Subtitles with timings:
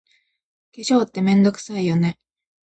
[0.73, 2.17] 化粧って、めんどくさいよね。